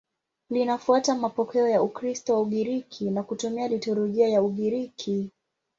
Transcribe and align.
Linafuata 0.49 1.15
mapokeo 1.15 1.67
ya 1.67 1.83
Ukristo 1.83 2.33
wa 2.35 2.41
Ugiriki 2.41 3.09
na 3.11 3.23
kutumia 3.23 3.67
liturujia 3.67 4.27
ya 4.29 4.43
Ugiriki. 4.43 5.31